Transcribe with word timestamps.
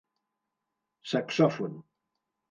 Saxòfon. 1.11 1.73